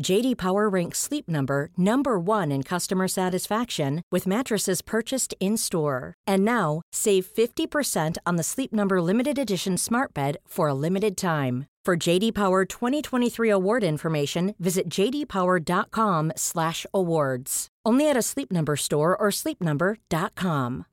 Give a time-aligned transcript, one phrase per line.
[0.00, 6.14] JD Power ranks Sleep Number number 1 in customer satisfaction with mattresses purchased in-store.
[6.26, 11.16] And now, save 50% on the Sleep Number limited edition smart bed for a limited
[11.16, 11.66] time.
[11.84, 17.68] For JD Power 2023 award information, visit jdpower.com/awards.
[17.84, 20.84] Only at a Sleep Number store or sleepnumber.com.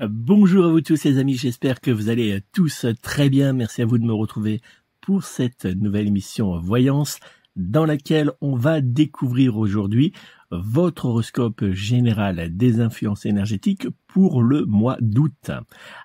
[0.00, 3.52] Bonjour à vous tous les amis, j'espère que vous allez euh, tous euh, très bien.
[3.52, 4.60] Merci à vous de me retrouver
[5.04, 7.18] pour cette nouvelle émission Voyance
[7.56, 10.14] dans laquelle on va découvrir aujourd'hui
[10.50, 15.50] votre horoscope général des influences énergétiques pour le mois d'août.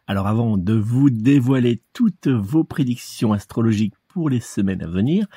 [0.05, 5.27] Alors avant de vous dévoiler toutes vos prédictions astrologiques pour les semaines à venir,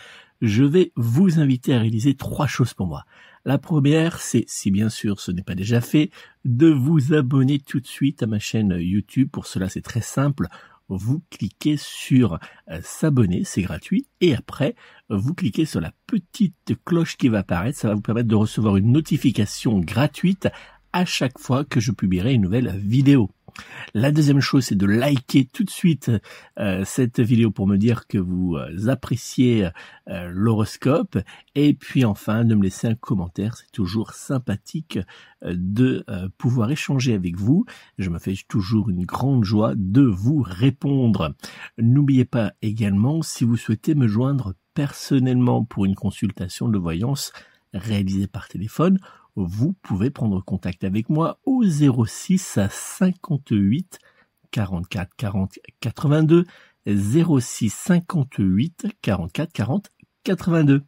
[0.41, 3.05] je vais vous inviter à réaliser trois choses pour moi.
[3.45, 6.11] La première, c'est, si bien sûr ce n'est pas déjà fait,
[6.45, 9.29] de vous abonner tout de suite à ma chaîne YouTube.
[9.31, 10.49] Pour cela, c'est très simple.
[10.89, 12.39] Vous cliquez sur
[12.71, 14.07] euh, s'abonner, c'est gratuit.
[14.21, 14.75] Et après,
[15.09, 17.79] vous cliquez sur la petite cloche qui va apparaître.
[17.79, 20.49] Ça va vous permettre de recevoir une notification gratuite
[20.93, 23.31] à chaque fois que je publierai une nouvelle vidéo.
[23.95, 26.11] La deuxième chose, c'est de liker tout de suite
[26.59, 29.69] euh, cette vidéo pour me dire que vous euh, appréciez
[30.09, 31.19] euh, l'horoscope.
[31.55, 33.57] Et puis enfin, de me laisser un commentaire.
[33.57, 34.99] C'est toujours sympathique
[35.45, 36.05] de
[36.39, 37.65] pouvoir échanger avec vous.
[37.99, 41.35] Je me fais toujours une grande joie de vous répondre.
[41.79, 47.33] N'oubliez pas également, si vous souhaitez me joindre personnellement pour une consultation de voyance
[47.75, 48.99] réalisée par téléphone,
[49.37, 53.99] vous pouvez prendre contact avec moi au 06 58
[54.51, 56.45] 44 40 82
[56.87, 59.91] 06 58 44 40
[60.25, 60.83] 82.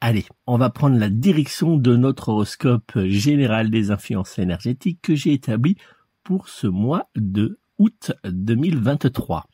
[0.00, 5.32] Allez, on va prendre la direction de notre horoscope général des influences énergétiques que j'ai
[5.32, 5.76] établi
[6.22, 9.46] pour ce mois de août 2023.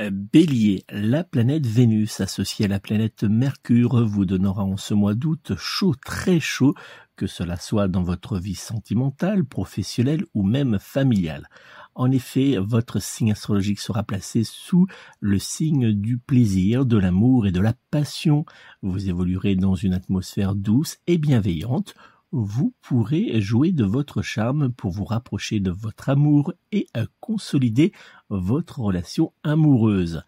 [0.00, 5.14] Euh, Bélier, la planète Vénus associée à la planète Mercure vous donnera en ce mois
[5.14, 6.74] d'août chaud, très chaud,
[7.14, 11.48] que cela soit dans votre vie sentimentale, professionnelle ou même familiale.
[11.94, 14.88] En effet, votre signe astrologique sera placé sous
[15.20, 18.44] le signe du plaisir, de l'amour et de la passion.
[18.82, 21.94] Vous évoluerez dans une atmosphère douce et bienveillante
[22.36, 26.88] vous pourrez jouer de votre charme pour vous rapprocher de votre amour et
[27.20, 27.92] consolider
[28.28, 30.24] votre relation amoureuse.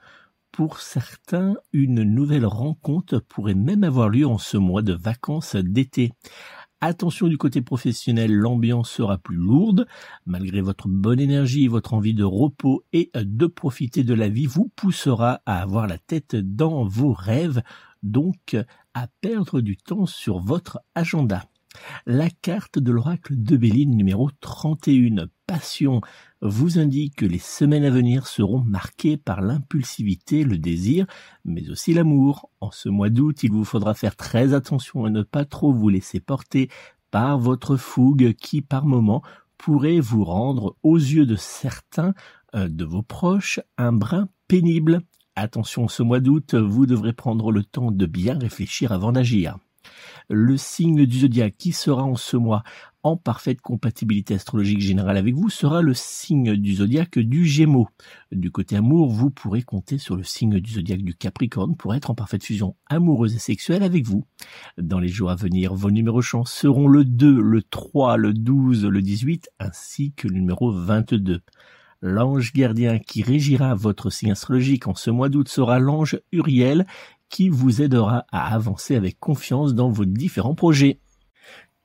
[0.53, 6.13] Pour certains, une nouvelle rencontre pourrait même avoir lieu en ce mois de vacances d'été.
[6.81, 9.89] Attention du côté professionnel, l'ambiance sera plus lourde.
[10.27, 14.71] Malgré votre bonne énergie, votre envie de repos et de profiter de la vie vous
[14.77, 17.63] poussera à avoir la tête dans vos rêves,
[18.05, 18.57] donc
[18.95, 21.43] à perdre du temps sur votre agenda.
[22.07, 26.01] La carte de l'oracle de Béline numéro 31, Passion,
[26.43, 31.07] vous indique que les semaines à venir seront marquées par l'impulsivité, le désir,
[31.45, 32.51] mais aussi l'amour.
[32.61, 35.89] En ce mois d'août, il vous faudra faire très attention à ne pas trop vous
[35.89, 36.69] laisser porter
[37.13, 39.23] par votre fougue qui, par moment,
[39.57, 42.13] pourrait vous rendre, aux yeux de certains
[42.55, 45.03] euh, de vos proches, un brin pénible.
[45.37, 49.59] Attention, ce mois d'août, vous devrez prendre le temps de bien réfléchir avant d'agir
[50.29, 52.63] le signe du zodiaque qui sera en ce mois
[53.07, 57.89] en parfaite compatibilité astrologique générale avec vous sera le signe du zodiaque du Gémeaux.
[58.33, 62.11] Du côté amour, vous pourrez compter sur le signe du zodiaque du Capricorne pour être
[62.11, 64.25] en parfaite fusion amoureuse et sexuelle avec vous.
[64.77, 68.87] Dans les jours à venir, vos numéros chance seront le 2, le 3, le 12,
[68.87, 71.43] le 18 ainsi que le numéro 22.
[72.03, 76.87] L'ange gardien qui régira votre signe astrologique en ce mois d'août sera l'ange Uriel
[77.29, 81.01] qui vous aidera à avancer avec confiance dans vos différents projets.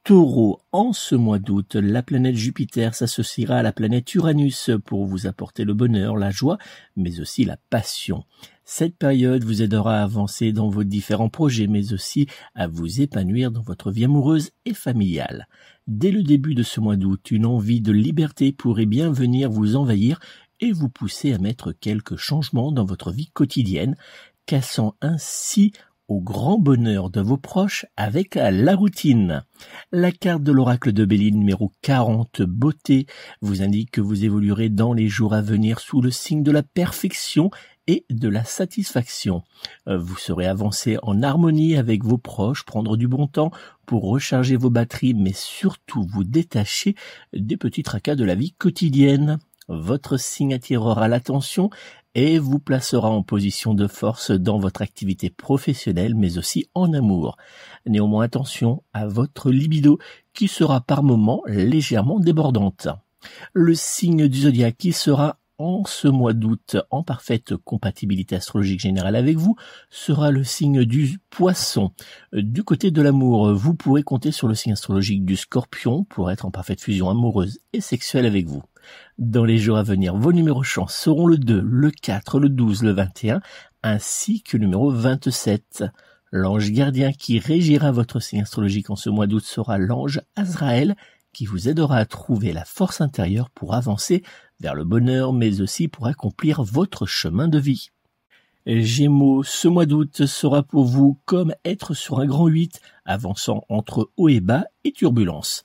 [0.03, 5.27] Taureau, en ce mois d'août, la planète Jupiter s'associera à la planète Uranus pour vous
[5.27, 6.57] apporter le bonheur, la joie,
[6.95, 8.23] mais aussi la passion.
[8.65, 13.51] Cette période vous aidera à avancer dans vos différents projets, mais aussi à vous épanouir
[13.51, 15.47] dans votre vie amoureuse et familiale.
[15.85, 19.75] Dès le début de ce mois d'août, une envie de liberté pourrait bien venir vous
[19.75, 20.19] envahir
[20.61, 23.97] et vous pousser à mettre quelques changements dans votre vie quotidienne,
[24.51, 25.71] cassant ainsi
[26.09, 29.45] au grand bonheur de vos proches avec la routine.
[29.93, 33.05] La carte de l'oracle de Béline numéro 40, beauté,
[33.41, 36.63] vous indique que vous évoluerez dans les jours à venir sous le signe de la
[36.63, 37.49] perfection
[37.87, 39.43] et de la satisfaction.
[39.87, 43.51] Euh, vous serez avancé en harmonie avec vos proches, prendre du bon temps
[43.85, 46.95] pour recharger vos batteries, mais surtout vous détacher
[47.31, 49.39] des petits tracas de la vie quotidienne.
[49.69, 51.69] Votre signe attirera l'attention
[52.15, 57.37] et vous placera en position de force dans votre activité professionnelle mais aussi en amour.
[57.85, 59.99] Néanmoins attention à votre libido
[60.33, 62.87] qui sera par moments légèrement débordante.
[63.53, 69.15] Le signe du zodiaque qui sera en ce mois d'août en parfaite compatibilité astrologique générale
[69.15, 69.55] avec vous
[69.91, 71.91] sera le signe du poisson.
[72.33, 76.45] Du côté de l'amour, vous pourrez compter sur le signe astrologique du scorpion pour être
[76.45, 78.63] en parfaite fusion amoureuse et sexuelle avec vous.
[79.17, 82.83] Dans les jours à venir, vos numéros chance seront le 2, le 4, le 12,
[82.83, 83.41] le 21,
[83.83, 85.83] ainsi que le numéro 27.
[86.31, 90.95] L'ange gardien qui régira votre signe astrologique en ce mois d'août sera l'ange Azraël
[91.33, 94.23] qui vous aidera à trouver la force intérieure pour avancer
[94.59, 97.89] vers le bonheur mais aussi pour accomplir votre chemin de vie.
[98.65, 104.11] Gémeaux, ce mois d'août sera pour vous comme être sur un grand 8, avançant entre
[104.17, 105.63] haut et bas et turbulence.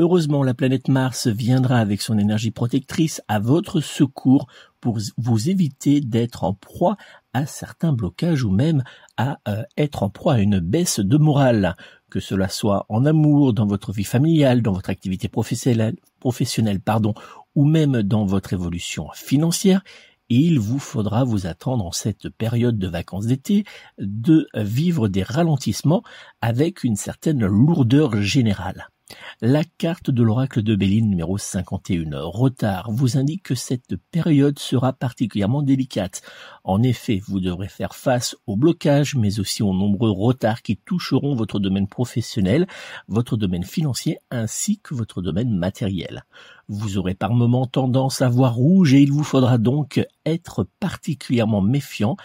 [0.00, 4.46] Heureusement, la planète Mars viendra avec son énergie protectrice à votre secours
[4.80, 6.96] pour vous éviter d'être en proie
[7.32, 8.84] à certains blocages ou même
[9.16, 11.74] à euh, être en proie à une baisse de morale,
[12.10, 17.14] que cela soit en amour, dans votre vie familiale, dans votre activité professionnelle, professionnelle pardon,
[17.56, 19.82] ou même dans votre évolution financière.
[20.28, 23.64] il vous faudra vous attendre en cette période de vacances d'été
[23.98, 26.04] de vivre des ralentissements
[26.40, 28.90] avec une certaine lourdeur générale.
[29.40, 34.92] La carte de l'oracle de Béline numéro 51, retard, vous indique que cette période sera
[34.92, 36.22] particulièrement délicate.
[36.64, 41.34] En effet, vous devrez faire face aux blocages, mais aussi aux nombreux retards qui toucheront
[41.34, 42.66] votre domaine professionnel,
[43.06, 46.24] votre domaine financier ainsi que votre domaine matériel.
[46.68, 51.62] Vous aurez par moments tendance à voir rouge et il vous faudra donc être particulièrement
[51.62, 52.16] méfiant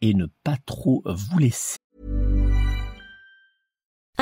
[0.00, 1.81] et ne pas trop vous laisser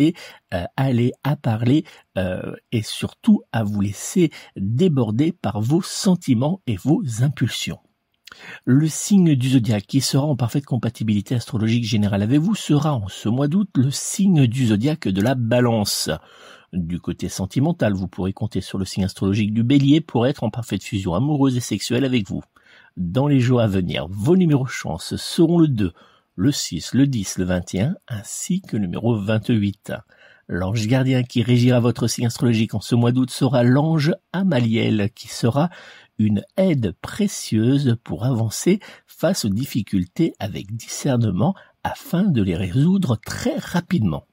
[0.00, 1.84] Euh, aller à parler
[2.18, 7.78] euh, et surtout à vous laisser déborder par vos sentiments et vos impulsions.
[8.64, 13.06] Le signe du zodiaque qui sera en parfaite compatibilité astrologique générale avec vous sera en
[13.06, 16.10] ce mois d'août le signe du zodiaque de la balance.
[16.72, 20.50] Du côté sentimental, vous pourrez compter sur le signe astrologique du bélier pour être en
[20.50, 22.42] parfaite fusion amoureuse et sexuelle avec vous.
[22.96, 25.92] Dans les jours à venir, vos numéros chance seront le 2,
[26.36, 29.92] le 6, le 10, le 21, ainsi que le numéro 28.
[30.48, 35.28] L'ange gardien qui régira votre signe astrologique en ce mois d'août sera l'ange Amaliel, qui
[35.28, 35.70] sera
[36.18, 43.56] une aide précieuse pour avancer face aux difficultés avec discernement afin de les résoudre très
[43.56, 44.26] rapidement.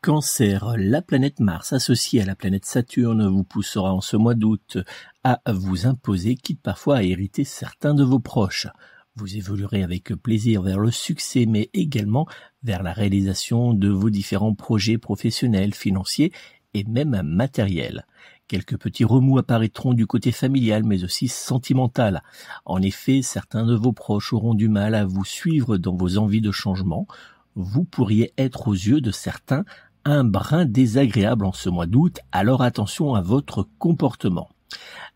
[0.00, 4.78] Cancer, la planète Mars associée à la planète Saturne vous poussera en ce mois d'août
[5.24, 8.68] à vous imposer, quitte parfois à hériter certains de vos proches.
[9.18, 12.28] Vous évoluerez avec plaisir vers le succès, mais également
[12.62, 16.32] vers la réalisation de vos différents projets professionnels, financiers
[16.72, 18.06] et même matériels.
[18.46, 22.22] Quelques petits remous apparaîtront du côté familial mais aussi sentimental.
[22.64, 26.40] En effet, certains de vos proches auront du mal à vous suivre dans vos envies
[26.40, 27.08] de changement.
[27.56, 29.64] Vous pourriez être aux yeux de certains
[30.04, 34.48] un brin désagréable en ce mois d'août, alors attention à votre comportement.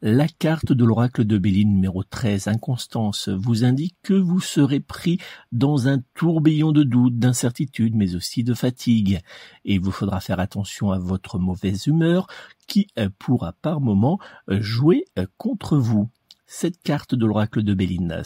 [0.00, 5.18] La carte de l'oracle de Béline numéro 13, inconstance, vous indique que vous serez pris
[5.52, 9.20] dans un tourbillon de doutes, d'incertitudes, mais aussi de fatigue.
[9.64, 12.26] Et il vous faudra faire attention à votre mauvaise humeur
[12.66, 14.18] qui euh, pourra par moment
[14.50, 16.08] euh, jouer euh, contre vous
[16.46, 18.22] cette carte de l'oracle de Béline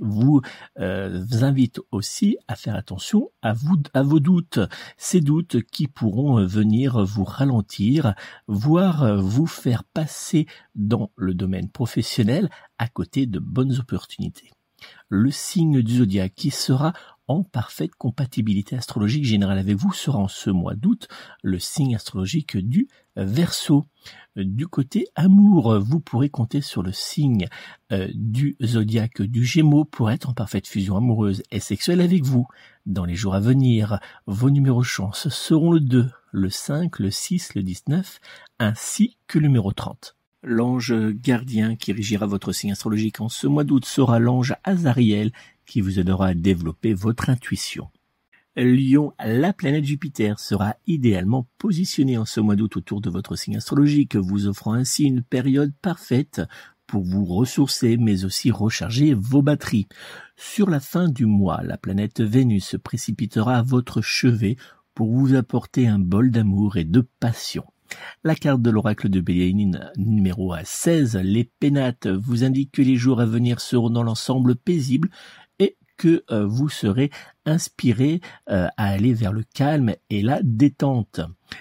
[0.00, 0.40] vous,
[0.78, 4.60] euh, invite aussi à faire attention à, vous, à vos doutes,
[4.96, 8.14] ces doutes qui pourront euh, venir vous ralentir,
[8.46, 14.55] voire euh, vous faire passer dans le domaine professionnel à côté de bonnes opportunités.
[15.08, 16.92] Le signe du zodiaque qui sera
[17.28, 21.08] en parfaite compatibilité astrologique générale avec vous sera en ce mois d'août
[21.42, 23.86] le signe astrologique du Verseau.
[24.36, 27.48] Du côté amour, vous pourrez compter sur le signe
[27.92, 32.46] euh, du zodiaque du Gémeaux pour être en parfaite fusion amoureuse et sexuelle avec vous.
[32.84, 37.54] Dans les jours à venir, vos numéros chance seront le 2, le 5, le 6,
[37.54, 38.20] le 19,
[38.58, 40.15] ainsi que le numéro 30.
[40.48, 45.32] L'ange gardien qui régira votre signe astrologique en ce mois d'août sera l'ange Azariel
[45.66, 47.88] qui vous aidera à développer votre intuition.
[48.54, 53.56] Lion, la planète Jupiter sera idéalement positionnée en ce mois d'août autour de votre signe
[53.56, 56.40] astrologique, vous offrant ainsi une période parfaite
[56.86, 59.88] pour vous ressourcer mais aussi recharger vos batteries.
[60.36, 64.54] Sur la fin du mois, la planète Vénus se précipitera à votre chevet
[64.94, 67.64] pour vous apporter un bol d'amour et de passion.
[68.24, 73.20] La carte de l'oracle de Béline numéro 16, les pénates, vous indique que les jours
[73.20, 75.10] à venir seront dans l'ensemble paisibles
[75.96, 77.10] que euh, vous serez
[77.44, 81.20] inspiré euh, à aller vers le calme et la détente.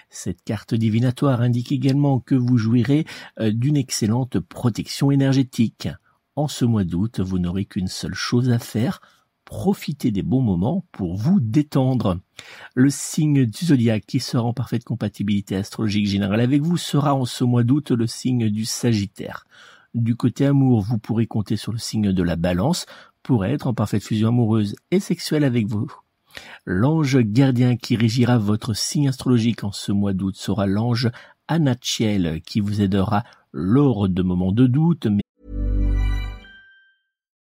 [0.09, 3.05] Cette carte divinatoire indique également que vous jouirez
[3.39, 5.89] euh, d'une excellente protection énergétique.
[6.35, 8.99] En ce mois d'août, vous n'aurez qu'une seule chose à faire,
[9.45, 12.19] profiter des bons moments pour vous détendre.
[12.73, 17.25] Le signe du zodiaque qui sera en parfaite compatibilité astrologique générale avec vous sera en
[17.25, 19.45] ce mois d'août le signe du Sagittaire.
[19.93, 22.85] Du côté amour, vous pourrez compter sur le signe de la balance
[23.23, 25.89] pour être en parfaite fusion amoureuse et sexuelle avec vous.
[26.65, 31.09] L'ange gardien qui régira votre signe astrologique en ce mois d'août sera l'ange
[31.47, 33.23] Anachiel qui vous aidera
[33.53, 35.07] lors de moments de doute.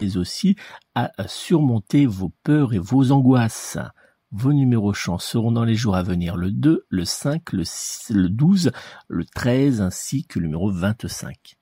[0.00, 0.56] Mais aussi
[0.94, 3.78] à surmonter vos peurs et vos angoisses.
[4.30, 8.10] Vos numéros chance seront dans les jours à venir le 2, le 5, le, 6,
[8.10, 8.72] le 12,
[9.08, 11.56] le 13 ainsi que le numéro 25.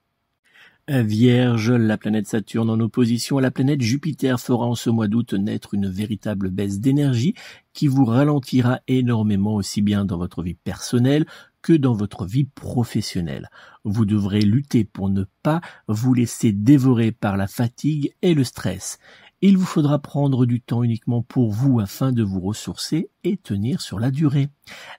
[0.89, 5.33] Vierge, la planète Saturne en opposition à la planète Jupiter fera en ce mois d'août
[5.33, 7.33] naître une véritable baisse d'énergie
[7.73, 11.25] qui vous ralentira énormément aussi bien dans votre vie personnelle
[11.61, 13.49] que dans votre vie professionnelle.
[13.83, 18.99] Vous devrez lutter pour ne pas vous laisser dévorer par la fatigue et le stress.
[19.41, 23.81] Il vous faudra prendre du temps uniquement pour vous afin de vous ressourcer et tenir
[23.81, 24.49] sur la durée.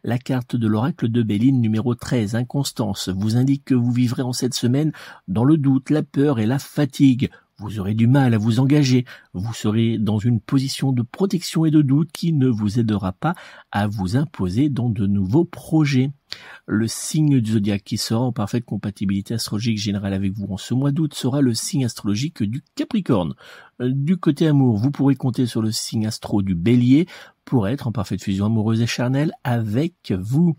[0.04, 4.32] La carte de l'oracle de Béline numéro 13, inconstance, vous indique que vous vivrez en
[4.32, 4.92] cette semaine
[5.26, 7.30] dans le doute, la peur et la fatigue.
[7.58, 11.72] vous aurez du mal à vous engager, vous serez dans une position de protection et
[11.72, 13.34] de doute qui ne vous aidera pas
[13.72, 16.12] à vous imposer dans de nouveaux projets.
[16.66, 20.74] Le signe du zodiaque qui sera en parfaite compatibilité astrologique générale avec vous en ce
[20.74, 23.34] mois d'août sera le signe astrologique du Capricorne.
[23.80, 27.06] Euh, du côté amour, vous pourrez compter sur le signe astro du Bélier
[27.44, 30.56] pour être en parfaite fusion amoureuse et charnelle avec vous.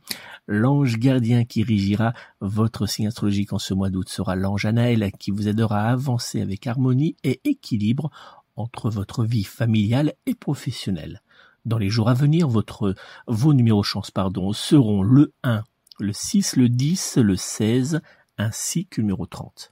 [0.48, 5.30] L'ange gardien qui régira votre signe astrologique en ce mois d'août sera l'ange Anaël qui
[5.30, 8.10] vous aidera à avancer avec harmonie et équilibre
[8.56, 11.22] entre votre vie familiale et professionnelle.
[11.66, 12.96] Dans les jours à venir, votre,
[13.28, 15.64] vos numéros chance pardon, seront le 1,
[16.00, 18.02] le 6, le 10, le 16,
[18.38, 19.72] ainsi que le numéro 30.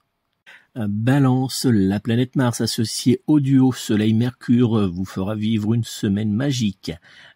[0.75, 6.91] Balance, la planète Mars associée au duo Soleil-Mercure vous fera vivre une semaine magique,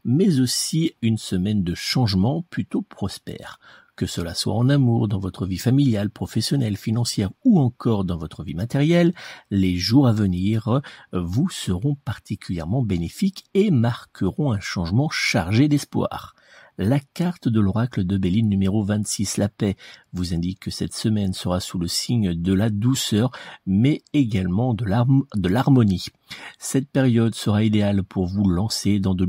[0.05, 3.59] mais aussi une semaine de changement plutôt prospère.
[4.01, 8.43] Que cela soit en amour, dans votre vie familiale, professionnelle, financière ou encore dans votre
[8.43, 9.13] vie matérielle,
[9.51, 10.81] les jours à venir
[11.13, 16.33] vous seront particulièrement bénéfiques et marqueront un changement chargé d'espoir.
[16.79, 19.75] La carte de l'oracle de Béline numéro 26, la paix,
[20.13, 23.29] vous indique que cette semaine sera sous le signe de la douceur,
[23.67, 26.07] mais également de l'harmonie.
[26.57, 29.25] Cette période sera idéale pour vous lancer dans de,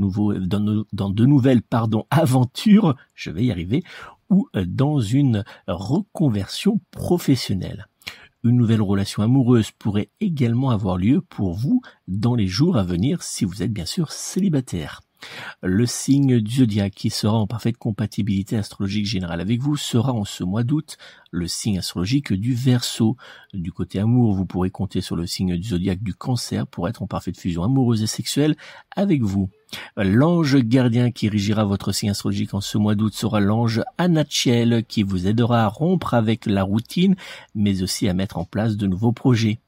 [1.25, 1.61] nouvelles
[2.09, 3.83] aventures, je vais y arriver,
[4.33, 7.87] ou dans une reconversion professionnelle.
[8.43, 13.23] Une nouvelle relation amoureuse pourrait également avoir lieu pour vous dans les jours à venir
[13.23, 15.01] si vous êtes bien sûr célibataire.
[15.61, 20.25] Le signe du zodiaque qui sera en parfaite compatibilité astrologique générale avec vous sera en
[20.25, 20.97] ce mois d'août
[21.31, 23.17] le signe astrologique du Verseau.
[23.53, 27.01] Du côté amour, vous pourrez compter sur le signe du zodiaque du Cancer pour être
[27.01, 28.55] en parfaite fusion amoureuse et sexuelle
[28.95, 29.49] avec vous.
[29.97, 35.01] L'ange gardien qui régira votre signe astrologique en ce mois d'août sera l'ange Anachiel qui
[35.01, 37.15] vous aidera à rompre avec la routine
[37.55, 39.59] mais aussi à mettre en place de nouveaux projets.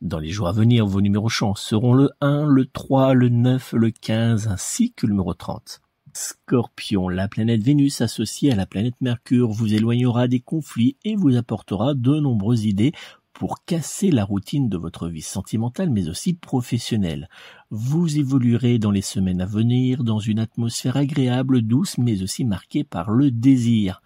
[0.00, 3.72] Dans les jours à venir, vos numéros chance seront le 1, le 3, le 9,
[3.72, 5.80] le 15 ainsi que le numéro 30.
[6.16, 11.36] Scorpion, la planète Vénus associée à la planète Mercure vous éloignera des conflits et vous
[11.36, 12.92] apportera de nombreuses idées
[13.32, 17.28] pour casser la routine de votre vie sentimentale mais aussi professionnelle.
[17.70, 22.84] Vous évoluerez dans les semaines à venir dans une atmosphère agréable, douce mais aussi marquée
[22.84, 24.00] par le désir.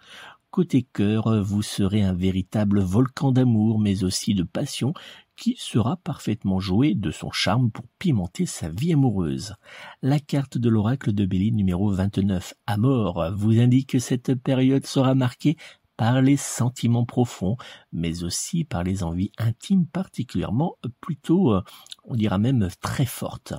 [0.49, 4.93] Côté cœur, vous serez un véritable volcan d'amour mais aussi de passion
[5.39, 9.55] qui sera parfaitement joué de son charme pour pimenter sa vie amoureuse.
[10.01, 15.15] La carte de l'oracle de Béline numéro 29, Amor, vous indique que cette période sera
[15.15, 15.55] marquée
[15.95, 17.57] par les sentiments profonds,
[17.91, 21.61] mais aussi par les envies intimes particulièrement plutôt, euh,
[22.05, 23.53] on dira même très fortes.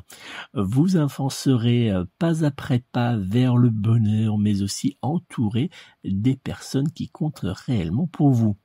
[0.54, 5.70] Vous avancerez euh, pas après pas vers le bonheur, mais aussi entouré
[6.02, 8.56] des personnes qui comptent réellement pour vous.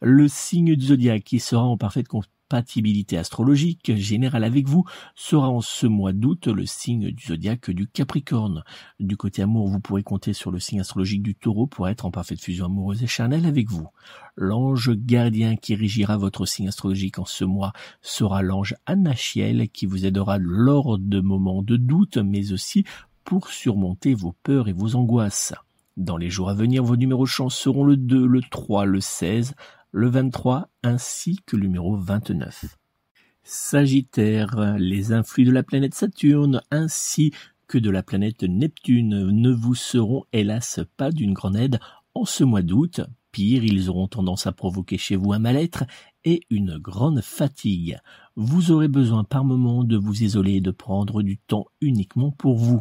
[0.00, 2.06] Le signe du zodiaque qui sera en parfaite
[2.48, 4.84] compatibilité astrologique générale avec vous
[5.16, 8.62] sera en ce mois d'août le signe du zodiaque du Capricorne.
[9.00, 12.12] Du côté amour, vous pourrez compter sur le signe astrologique du Taureau pour être en
[12.12, 13.88] parfaite fusion amoureuse et charnelle avec vous.
[14.36, 20.06] L'ange gardien qui régira votre signe astrologique en ce mois sera l'ange Anachiel qui vous
[20.06, 22.84] aidera lors de moments de doute mais aussi
[23.24, 25.52] pour surmonter vos peurs et vos angoisses.
[25.96, 29.54] Dans les jours à venir, vos numéros chance seront le 2, le 3, le 16,
[29.96, 32.76] le 23 ainsi que le numéro 29.
[33.42, 37.32] Sagittaire, les influx de la planète Saturne ainsi
[37.66, 41.80] que de la planète Neptune ne vous seront hélas pas d'une grande aide
[42.12, 43.00] en ce mois d'août.
[43.32, 45.84] Pire, ils auront tendance à provoquer chez vous un mal-être
[46.26, 47.98] et une grande fatigue.
[48.34, 52.58] Vous aurez besoin par moment de vous isoler et de prendre du temps uniquement pour
[52.58, 52.80] vous.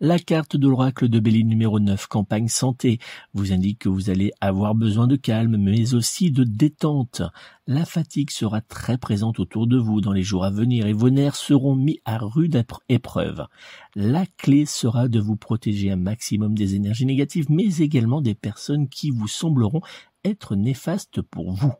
[0.00, 2.98] La carte de l'oracle de Béline numéro 9, campagne santé,
[3.32, 7.22] vous indique que vous allez avoir besoin de calme, mais aussi de détente.
[7.68, 11.10] La fatigue sera très présente autour de vous dans les jours à venir et vos
[11.10, 13.46] nerfs seront mis à rude épreuve.
[13.94, 18.88] La clé sera de vous protéger un maximum des énergies négatives, mais également des personnes
[18.88, 19.80] qui vous sembleront
[20.24, 21.72] être néfastes pour vous.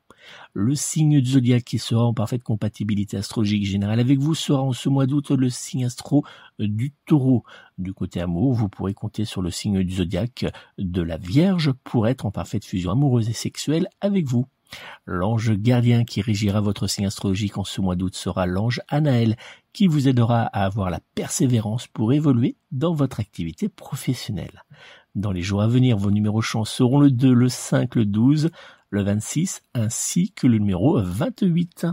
[0.53, 4.73] Le signe du zodiaque qui sera en parfaite compatibilité astrologique générale avec vous sera en
[4.73, 6.25] ce mois d'août le signe astro
[6.59, 7.45] du taureau.
[7.79, 10.47] Du côté amour, vous pourrez compter sur le signe du zodiaque
[10.79, 14.47] de la Vierge pour être en parfaite fusion amoureuse et sexuelle avec vous.
[15.07, 19.37] L'ange gardien qui régira votre signe astrologique en ce mois d'août sera l'ange Anaël
[19.73, 24.63] qui vous aidera à avoir la persévérance pour évoluer dans votre activité professionnelle.
[25.17, 28.51] Dans les jours à venir, vos numéros chance seront le 2, le 5, le 12,
[28.91, 31.87] le 26 ainsi que le numéro 28.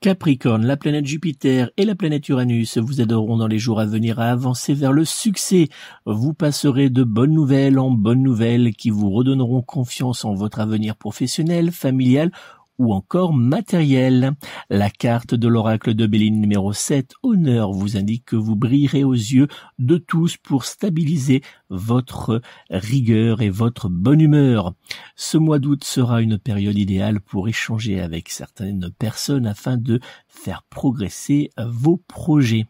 [0.00, 4.20] Capricorne, la planète Jupiter et la planète Uranus vous aideront dans les jours à venir
[4.20, 5.68] à avancer vers le succès.
[6.04, 10.96] Vous passerez de bonnes nouvelles en bonnes nouvelles qui vous redonneront confiance en votre avenir
[10.96, 12.30] professionnel, familial
[12.78, 14.32] ou encore matériel.
[14.70, 19.12] La carte de l'oracle de Béline numéro 7, honneur, vous indique que vous brillerez aux
[19.12, 24.74] yeux de tous pour stabiliser votre rigueur et votre bonne humeur.
[25.16, 30.62] Ce mois d'août sera une période idéale pour échanger avec certaines personnes afin de faire
[30.70, 32.66] progresser vos projets.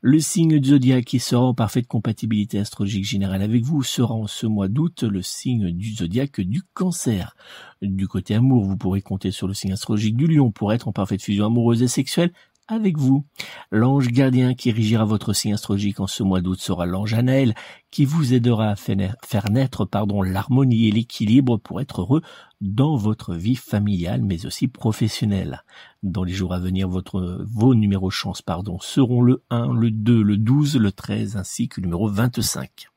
[0.00, 4.26] Le signe du zodiaque qui sera en parfaite compatibilité astrologique générale avec vous sera en
[4.26, 7.36] ce mois d'août le signe du zodiaque du cancer.
[7.80, 10.92] Du côté amour, vous pourrez compter sur le signe astrologique du lion pour être en
[10.92, 12.32] parfaite fusion amoureuse et sexuelle
[12.68, 13.24] avec vous.
[13.70, 17.54] L'ange gardien qui régira votre signe astrologique en ce mois d'août sera l'ange Anaël
[17.90, 22.22] qui vous aidera à faire naître pardon l'harmonie et l'équilibre pour être heureux
[22.60, 25.62] dans votre vie familiale mais aussi professionnelle.
[26.02, 30.22] Dans les jours à venir, votre, vos numéros chance pardon, seront le 1, le 2,
[30.22, 32.91] le 12, le 13 ainsi que le numéro 25.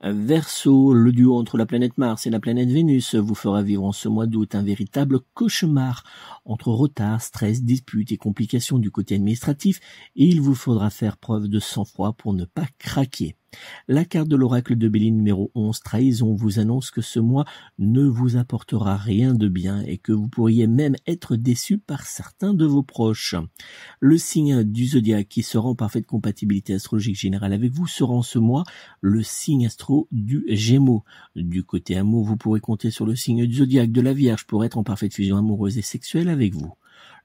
[0.00, 3.90] Verseau, le duo entre la planète Mars et la planète Vénus vous fera vivre en
[3.90, 6.04] ce mois d'août un véritable cauchemar
[6.44, 9.80] entre retard, stress, disputes et complications du côté administratif
[10.14, 13.37] et il vous faudra faire preuve de sang-froid pour ne pas craquer.
[13.86, 17.46] La carte de l'oracle de Béline numéro 11, trahison, vous annonce que ce mois
[17.78, 22.52] ne vous apportera rien de bien et que vous pourriez même être déçu par certains
[22.52, 23.34] de vos proches.
[24.00, 28.22] Le signe du zodiaque qui sera en parfaite compatibilité astrologique générale avec vous sera en
[28.22, 28.64] ce mois
[29.00, 31.04] le signe astro du Gémeaux.
[31.34, 34.64] Du côté amour, vous pourrez compter sur le signe du zodiaque de la Vierge pour
[34.64, 36.74] être en parfaite fusion amoureuse et sexuelle avec vous.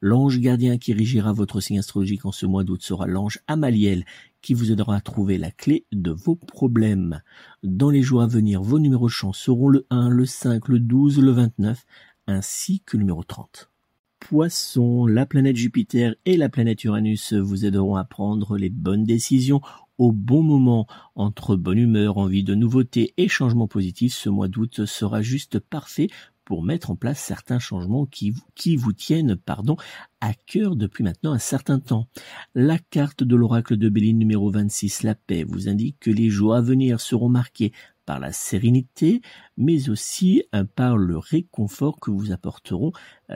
[0.01, 4.05] L'ange gardien qui régira votre signe astrologique en ce mois d'août sera l'ange Amaliel
[4.43, 7.21] qui vous aidera à trouver la clé de vos problèmes.
[7.63, 11.19] Dans les jours à venir, vos numéros de seront le 1, le 5, le 12,
[11.19, 11.84] le 29
[12.27, 13.71] ainsi que le numéro 30.
[14.19, 19.62] Poisson, la planète Jupiter et la planète Uranus vous aideront à prendre les bonnes décisions
[19.97, 20.88] au bon moment.
[21.15, 26.08] Entre bonne humeur, envie de nouveautés et changements positifs, ce mois d'août sera juste parfait
[26.45, 28.34] pour mettre en place certains changements qui,
[28.75, 29.77] vous tiennent pardon,
[30.21, 32.08] à cœur depuis maintenant un certain temps.
[32.56, 36.56] La carte de l'oracle de Béline numéro 26, la paix, vous indique que les jours
[36.56, 37.71] à venir seront marqués
[38.06, 39.21] par la sérénité,
[39.58, 42.91] mais aussi euh, par le réconfort que vous apporteront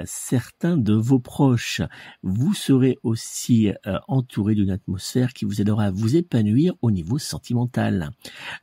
[0.05, 1.81] certains de vos proches.
[2.23, 7.17] Vous serez aussi euh, entouré d'une atmosphère qui vous aidera à vous épanouir au niveau
[7.17, 8.11] sentimental.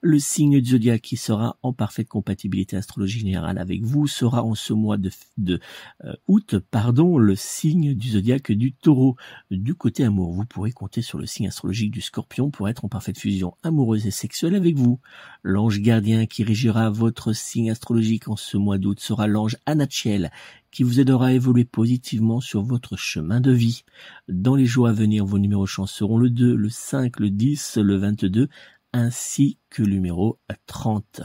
[0.01, 4.55] Le signe du zodiaque qui sera en parfaite compatibilité astrologie générale avec vous sera en
[4.55, 5.61] ce mois de, de
[6.29, 9.17] août, pardon, le signe du zodiaque du taureau.
[9.51, 12.89] Du côté amour, vous pourrez compter sur le signe astrologique du scorpion pour être en
[12.89, 15.01] parfaite fusion amoureuse et sexuelle avec vous.
[15.43, 20.31] L'ange gardien qui régira votre signe astrologique en ce mois d'août sera l'ange Anachiel
[20.75, 23.85] qui vous aidera à évoluer positivement sur votre chemin de vie.
[24.29, 27.79] Dans les jours à venir, vos numéros chance seront le 2, le 5, le 10,
[27.79, 28.49] le 22
[28.93, 31.23] ainsi que le numéro 30.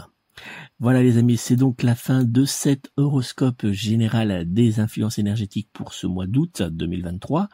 [0.79, 5.93] Voilà les amis, c'est donc la fin de cet horoscope général des influences énergétiques pour
[5.93, 7.49] ce mois d'août 2023.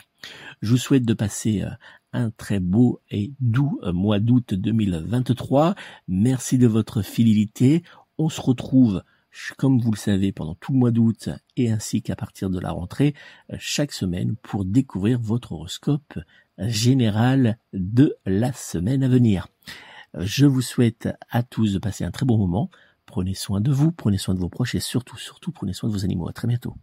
[0.62, 1.70] Je vous souhaite de passer euh,
[2.12, 5.74] un très beau et doux euh, mois d'août 2023.
[6.08, 7.82] Merci de votre fidélité.
[8.18, 9.02] On se retrouve,
[9.56, 12.70] comme vous le savez, pendant tout le mois d'août et ainsi qu'à partir de la
[12.70, 13.14] rentrée,
[13.52, 16.18] euh, chaque semaine pour découvrir votre horoscope
[16.58, 19.48] général de la semaine à venir.
[20.18, 22.70] Je vous souhaite à tous de passer un très bon moment.
[23.04, 25.94] Prenez soin de vous, prenez soin de vos proches et surtout, surtout, prenez soin de
[25.94, 26.28] vos animaux.
[26.28, 26.74] À très bientôt.